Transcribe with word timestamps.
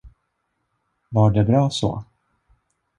Var 1.11 1.29
det 1.31 1.43
bra 1.43 1.69
så? 1.69 2.03